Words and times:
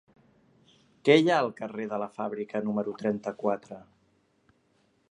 Què 1.09 1.17
hi 1.19 1.29
ha 1.33 1.35
al 1.41 1.49
carrer 1.59 1.85
de 1.91 2.01
la 2.05 2.09
Fàbrica 2.17 2.63
número 2.71 2.97
trenta-quatre? 3.05 3.81